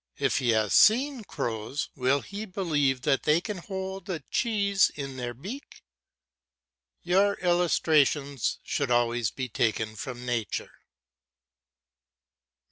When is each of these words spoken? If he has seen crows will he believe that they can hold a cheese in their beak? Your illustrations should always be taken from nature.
If 0.17 0.39
he 0.39 0.49
has 0.49 0.73
seen 0.73 1.23
crows 1.25 1.89
will 1.95 2.21
he 2.21 2.45
believe 2.47 3.03
that 3.03 3.21
they 3.21 3.39
can 3.39 3.57
hold 3.59 4.09
a 4.09 4.21
cheese 4.31 4.89
in 4.95 5.15
their 5.15 5.35
beak? 5.35 5.83
Your 7.03 7.35
illustrations 7.37 8.57
should 8.63 8.89
always 8.89 9.29
be 9.29 9.47
taken 9.47 9.95
from 9.95 10.25
nature. 10.25 10.71